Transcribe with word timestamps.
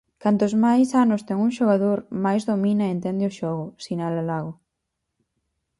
Cantos 0.23 0.53
máis 0.65 0.89
anos 1.03 1.21
ten 1.27 1.37
un 1.45 1.51
xogador, 1.57 1.97
máis 2.25 2.41
domina 2.51 2.83
e 2.87 2.93
entende 2.95 3.29
o 3.29 3.35
xogo, 3.39 3.65
sinala 3.85 4.21
Lago. 4.29 4.53